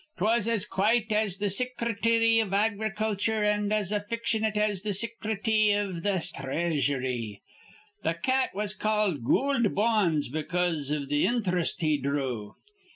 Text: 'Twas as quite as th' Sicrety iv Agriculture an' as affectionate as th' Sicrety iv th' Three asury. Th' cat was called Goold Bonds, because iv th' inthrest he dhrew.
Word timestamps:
'Twas 0.17 0.47
as 0.47 0.65
quite 0.65 1.11
as 1.11 1.37
th' 1.37 1.43
Sicrety 1.51 2.39
iv 2.39 2.51
Agriculture 2.51 3.43
an' 3.45 3.71
as 3.71 3.91
affectionate 3.91 4.57
as 4.57 4.81
th' 4.81 4.95
Sicrety 4.95 5.69
iv 5.75 6.01
th' 6.01 6.35
Three 6.35 6.73
asury. 6.75 7.41
Th' 8.03 8.19
cat 8.23 8.49
was 8.55 8.73
called 8.73 9.23
Goold 9.23 9.75
Bonds, 9.75 10.27
because 10.27 10.89
iv 10.89 11.07
th' 11.07 11.21
inthrest 11.29 11.81
he 11.81 12.01
dhrew. 12.01 12.55